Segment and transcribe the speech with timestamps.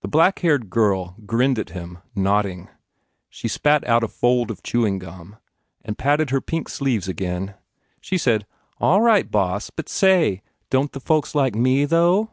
[0.00, 2.70] The black haired girl grinned at him, nodding.
[3.28, 5.36] She spat out a fold of chewing gum
[5.84, 7.52] and patted her pink sleeves again.
[8.00, 8.46] She said,
[8.80, 12.30] U A11 right, boss, but, say, don t the folks like me, though?"